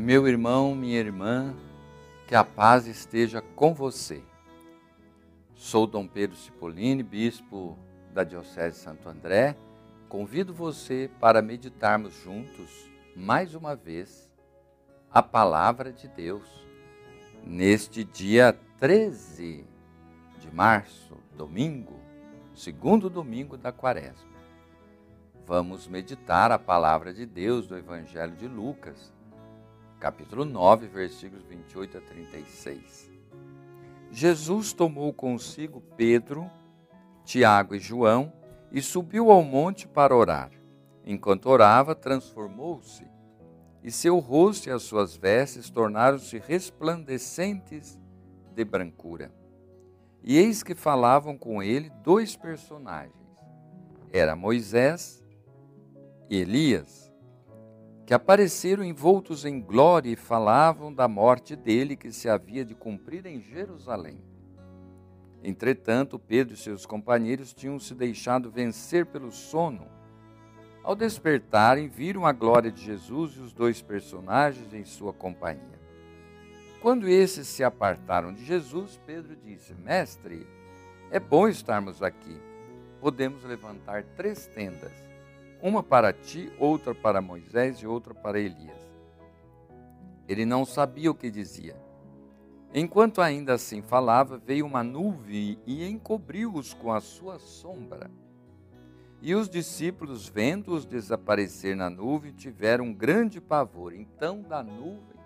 Meu 0.00 0.26
irmão, 0.26 0.74
minha 0.74 0.98
irmã, 0.98 1.54
que 2.26 2.34
a 2.34 2.42
paz 2.42 2.86
esteja 2.86 3.42
com 3.54 3.74
você. 3.74 4.22
Sou 5.54 5.86
Dom 5.86 6.08
Pedro 6.08 6.38
Cipollini, 6.38 7.02
bispo 7.02 7.78
da 8.10 8.24
Diocese 8.24 8.78
de 8.78 8.82
Santo 8.82 9.10
André. 9.10 9.54
Convido 10.08 10.54
você 10.54 11.10
para 11.20 11.42
meditarmos 11.42 12.14
juntos, 12.14 12.90
mais 13.14 13.54
uma 13.54 13.76
vez, 13.76 14.32
a 15.12 15.22
palavra 15.22 15.92
de 15.92 16.08
Deus. 16.08 16.48
Neste 17.44 18.02
dia 18.02 18.58
13 18.78 19.66
de 20.38 20.50
março, 20.50 21.14
domingo, 21.36 22.00
segundo 22.54 23.10
domingo 23.10 23.54
da 23.58 23.70
quaresma. 23.70 24.30
Vamos 25.46 25.86
meditar 25.86 26.50
a 26.50 26.58
palavra 26.58 27.12
de 27.12 27.26
Deus 27.26 27.66
do 27.66 27.76
Evangelho 27.76 28.34
de 28.34 28.48
Lucas, 28.48 29.12
capítulo 30.00 30.46
9, 30.46 30.86
versículos 30.86 31.44
28 31.44 31.98
a 31.98 32.00
36. 32.00 33.10
Jesus 34.10 34.72
tomou 34.72 35.12
consigo 35.12 35.82
Pedro, 35.94 36.50
Tiago 37.22 37.74
e 37.74 37.78
João 37.78 38.32
e 38.72 38.80
subiu 38.80 39.30
ao 39.30 39.44
monte 39.44 39.86
para 39.86 40.16
orar. 40.16 40.50
Enquanto 41.04 41.46
orava, 41.46 41.94
transformou-se, 41.94 43.06
e 43.82 43.90
seu 43.90 44.18
rosto 44.18 44.68
e 44.68 44.72
as 44.72 44.82
suas 44.82 45.16
vestes 45.16 45.68
tornaram-se 45.68 46.38
resplandecentes 46.38 47.98
de 48.54 48.64
brancura. 48.64 49.30
E 50.22 50.38
eis 50.38 50.62
que 50.62 50.74
falavam 50.74 51.36
com 51.36 51.62
ele 51.62 51.90
dois 52.02 52.36
personagens. 52.36 53.14
Era 54.12 54.34
Moisés 54.34 55.24
e 56.28 56.38
Elias 56.38 57.09
que 58.10 58.14
apareceram 58.14 58.82
envoltos 58.82 59.44
em 59.44 59.60
glória 59.60 60.10
e 60.10 60.16
falavam 60.16 60.92
da 60.92 61.06
morte 61.06 61.54
dele 61.54 61.94
que 61.94 62.10
se 62.10 62.28
havia 62.28 62.64
de 62.64 62.74
cumprir 62.74 63.24
em 63.24 63.40
Jerusalém. 63.40 64.20
Entretanto, 65.44 66.18
Pedro 66.18 66.54
e 66.54 66.56
seus 66.56 66.84
companheiros 66.84 67.54
tinham 67.54 67.78
se 67.78 67.94
deixado 67.94 68.50
vencer 68.50 69.06
pelo 69.06 69.30
sono. 69.30 69.86
Ao 70.82 70.96
despertarem, 70.96 71.86
viram 71.86 72.26
a 72.26 72.32
glória 72.32 72.72
de 72.72 72.84
Jesus 72.84 73.36
e 73.36 73.38
os 73.38 73.52
dois 73.52 73.80
personagens 73.80 74.74
em 74.74 74.84
sua 74.84 75.12
companhia. 75.12 75.78
Quando 76.82 77.06
esses 77.08 77.46
se 77.46 77.62
apartaram 77.62 78.34
de 78.34 78.44
Jesus, 78.44 79.00
Pedro 79.06 79.36
disse: 79.36 79.72
Mestre, 79.72 80.44
é 81.12 81.20
bom 81.20 81.46
estarmos 81.46 82.02
aqui. 82.02 82.36
Podemos 83.00 83.44
levantar 83.44 84.02
três 84.16 84.48
tendas 84.48 85.09
uma 85.62 85.82
para 85.82 86.12
ti, 86.12 86.50
outra 86.58 86.94
para 86.94 87.20
Moisés 87.20 87.78
e 87.78 87.86
outra 87.86 88.14
para 88.14 88.40
Elias. 88.40 88.78
Ele 90.28 90.44
não 90.44 90.64
sabia 90.64 91.10
o 91.10 91.14
que 91.14 91.30
dizia. 91.30 91.76
Enquanto 92.72 93.20
ainda 93.20 93.54
assim 93.54 93.82
falava, 93.82 94.38
veio 94.38 94.64
uma 94.64 94.82
nuvem 94.82 95.58
e 95.66 95.84
encobriu-os 95.84 96.72
com 96.72 96.92
a 96.92 97.00
sua 97.00 97.38
sombra. 97.38 98.10
E 99.20 99.34
os 99.34 99.50
discípulos, 99.50 100.28
vendo-os 100.28 100.86
desaparecer 100.86 101.76
na 101.76 101.90
nuvem, 101.90 102.32
tiveram 102.32 102.84
um 102.86 102.94
grande 102.94 103.40
pavor. 103.40 103.92
Então 103.92 104.40
da 104.40 104.62
nuvem 104.62 105.20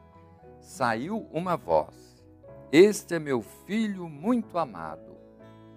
saiu 0.59 1.29
uma 1.31 1.57
voz: 1.57 2.25
Este 2.73 3.15
é 3.15 3.19
meu 3.19 3.43
filho 3.43 4.09
muito 4.09 4.59
amado, 4.59 5.15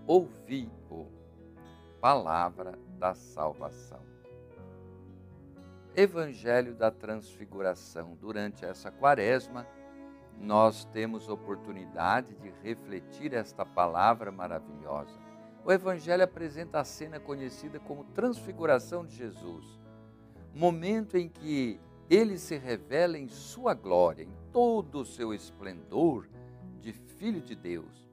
ouvi-o. 0.07 1.05
Palavra 1.99 2.79
da 2.97 3.13
salvação. 3.13 4.16
Evangelho 5.97 6.75
da 6.75 6.91
Transfiguração. 6.91 8.15
Durante 8.21 8.63
essa 8.63 8.91
quaresma, 8.91 9.65
nós 10.39 10.85
temos 10.85 11.27
oportunidade 11.27 12.35
de 12.35 12.53
refletir 12.61 13.33
esta 13.33 13.65
palavra 13.65 14.31
maravilhosa. 14.31 15.17
O 15.65 15.71
Evangelho 15.71 16.23
apresenta 16.23 16.79
a 16.79 16.83
cena 16.83 17.19
conhecida 17.19 17.79
como 17.79 18.03
Transfiguração 18.03 19.03
de 19.07 19.15
Jesus, 19.15 19.65
momento 20.53 21.17
em 21.17 21.27
que 21.27 21.79
ele 22.07 22.37
se 22.37 22.55
revela 22.57 23.17
em 23.17 23.27
sua 23.27 23.73
glória, 23.73 24.21
em 24.21 24.31
todo 24.53 24.99
o 24.99 25.05
seu 25.05 25.33
esplendor 25.33 26.29
de 26.79 26.93
Filho 26.93 27.41
de 27.41 27.55
Deus. 27.55 28.07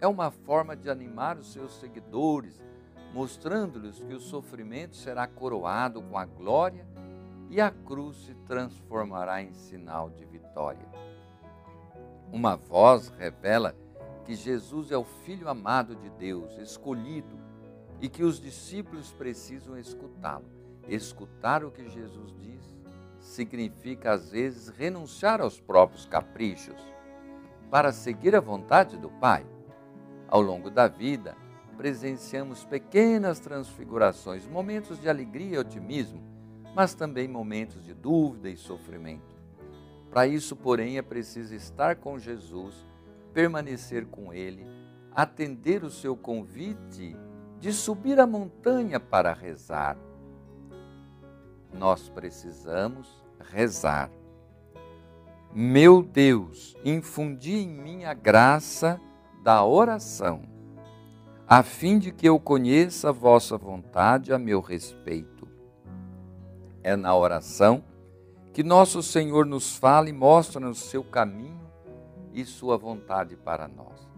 É 0.00 0.06
uma 0.06 0.30
forma 0.30 0.76
de 0.76 0.88
animar 0.88 1.36
os 1.36 1.52
seus 1.52 1.80
seguidores, 1.80 2.62
mostrando-lhes 3.12 3.98
que 3.98 4.14
o 4.14 4.20
sofrimento 4.20 4.94
será 4.94 5.26
coroado 5.26 6.00
com 6.00 6.16
a 6.16 6.24
glória 6.24 6.86
e 7.50 7.60
a 7.60 7.70
cruz 7.70 8.16
se 8.24 8.34
transformará 8.46 9.42
em 9.42 9.52
sinal 9.52 10.10
de 10.10 10.24
vitória. 10.24 10.86
Uma 12.30 12.56
voz 12.56 13.08
revela 13.18 13.74
que 14.24 14.34
Jesus 14.34 14.90
é 14.90 14.96
o 14.96 15.04
Filho 15.04 15.48
amado 15.48 15.96
de 15.96 16.10
Deus, 16.10 16.58
escolhido, 16.58 17.38
e 18.00 18.08
que 18.08 18.22
os 18.22 18.38
discípulos 18.38 19.12
precisam 19.12 19.78
escutá-lo. 19.78 20.44
Escutar 20.86 21.64
o 21.64 21.70
que 21.70 21.88
Jesus 21.88 22.34
diz 22.38 22.78
significa, 23.18 24.12
às 24.12 24.30
vezes, 24.30 24.68
renunciar 24.68 25.40
aos 25.40 25.58
próprios 25.58 26.06
caprichos 26.06 26.76
para 27.70 27.92
seguir 27.92 28.36
a 28.36 28.40
vontade 28.40 28.96
do 28.96 29.10
Pai. 29.10 29.44
Ao 30.28 30.40
longo 30.40 30.70
da 30.70 30.86
vida, 30.86 31.34
presenciamos 31.76 32.64
pequenas 32.64 33.40
transfigurações, 33.40 34.46
momentos 34.46 35.00
de 35.00 35.08
alegria 35.08 35.56
e 35.56 35.58
otimismo 35.58 36.37
mas 36.74 36.94
também 36.94 37.26
momentos 37.26 37.84
de 37.84 37.94
dúvida 37.94 38.48
e 38.48 38.56
sofrimento. 38.56 39.36
Para 40.10 40.26
isso, 40.26 40.56
porém, 40.56 40.98
é 40.98 41.02
preciso 41.02 41.54
estar 41.54 41.96
com 41.96 42.18
Jesus, 42.18 42.74
permanecer 43.32 44.06
com 44.06 44.32
Ele, 44.32 44.66
atender 45.14 45.84
o 45.84 45.90
seu 45.90 46.16
convite 46.16 47.16
de 47.60 47.72
subir 47.72 48.18
a 48.18 48.26
montanha 48.26 48.98
para 48.98 49.32
rezar. 49.32 49.96
Nós 51.72 52.08
precisamos 52.08 53.22
rezar. 53.38 54.10
Meu 55.52 56.02
Deus, 56.02 56.76
infundi 56.84 57.56
em 57.56 57.68
mim 57.68 58.04
a 58.04 58.14
graça 58.14 59.00
da 59.42 59.64
oração, 59.64 60.42
a 61.46 61.62
fim 61.62 61.98
de 61.98 62.12
que 62.12 62.28
eu 62.28 62.38
conheça 62.38 63.08
a 63.08 63.12
vossa 63.12 63.56
vontade 63.56 64.32
a 64.32 64.38
meu 64.38 64.60
respeito 64.60 65.37
é 66.82 66.96
na 66.96 67.14
oração 67.14 67.82
que 68.52 68.62
nosso 68.62 69.02
Senhor 69.02 69.46
nos 69.46 69.76
fala 69.76 70.08
e 70.08 70.12
mostra-nos 70.12 70.78
seu 70.78 71.04
caminho 71.04 71.70
e 72.32 72.44
sua 72.44 72.76
vontade 72.76 73.36
para 73.36 73.68
nós. 73.68 74.08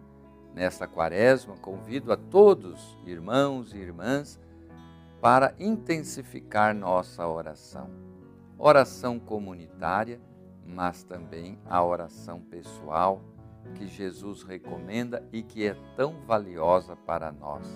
Nesta 0.55 0.87
quaresma, 0.87 1.57
convido 1.57 2.13
a 2.13 2.17
todos, 2.17 2.97
irmãos 3.05 3.73
e 3.73 3.79
irmãs, 3.79 4.41
para 5.21 5.55
intensificar 5.59 6.75
nossa 6.75 7.27
oração. 7.27 7.91
Oração 8.59 9.19
comunitária, 9.19 10.21
mas 10.67 11.03
também 11.03 11.59
a 11.69 11.85
oração 11.85 12.41
pessoal 12.41 13.21
que 13.75 13.87
Jesus 13.87 14.43
recomenda 14.43 15.23
e 15.33 15.43
que 15.43 15.67
é 15.67 15.77
tão 15.97 16.15
valiosa 16.27 16.97
para 16.97 17.31
nós. 17.31 17.67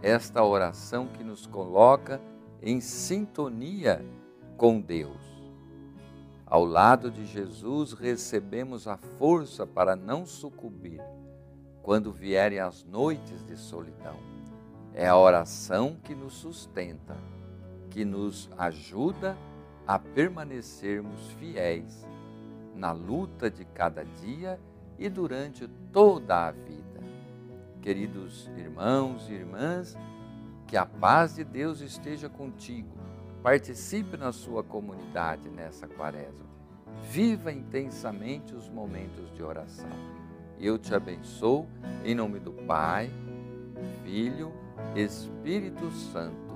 Esta 0.00 0.42
oração 0.42 1.08
que 1.08 1.22
nos 1.22 1.46
coloca 1.46 2.20
em 2.62 2.80
sintonia 2.80 4.04
com 4.56 4.80
Deus. 4.80 5.20
Ao 6.46 6.64
lado 6.64 7.10
de 7.10 7.26
Jesus, 7.26 7.92
recebemos 7.92 8.86
a 8.86 8.96
força 8.96 9.66
para 9.66 9.96
não 9.96 10.24
sucumbir 10.24 11.00
quando 11.82 12.12
vierem 12.12 12.60
as 12.60 12.84
noites 12.84 13.44
de 13.44 13.56
solidão. 13.56 14.16
É 14.94 15.08
a 15.08 15.16
oração 15.16 15.96
que 16.04 16.14
nos 16.14 16.34
sustenta, 16.34 17.16
que 17.90 18.04
nos 18.04 18.48
ajuda 18.56 19.36
a 19.86 19.98
permanecermos 19.98 21.32
fiéis 21.32 22.06
na 22.76 22.92
luta 22.92 23.50
de 23.50 23.64
cada 23.64 24.04
dia 24.04 24.60
e 24.98 25.08
durante 25.08 25.66
toda 25.92 26.46
a 26.46 26.50
vida. 26.52 26.82
Queridos 27.80 28.48
irmãos 28.56 29.28
e 29.28 29.32
irmãs, 29.32 29.96
que 30.72 30.76
a 30.78 30.86
paz 30.86 31.34
de 31.34 31.44
Deus 31.44 31.82
esteja 31.82 32.30
contigo. 32.30 32.96
Participe 33.42 34.16
na 34.16 34.32
sua 34.32 34.64
comunidade 34.64 35.50
nessa 35.50 35.86
quaresma. 35.86 36.46
Viva 37.10 37.52
intensamente 37.52 38.54
os 38.54 38.70
momentos 38.70 39.30
de 39.34 39.42
oração. 39.42 39.90
Eu 40.58 40.78
te 40.78 40.94
abençoo 40.94 41.68
em 42.02 42.14
nome 42.14 42.40
do 42.40 42.52
Pai, 42.52 43.10
Filho, 44.02 44.50
Espírito 44.96 45.90
Santo. 45.90 46.54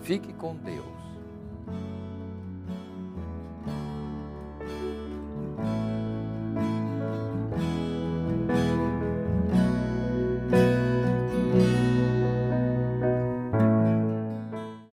Fique 0.00 0.32
com 0.32 0.56
Deus. 0.56 1.01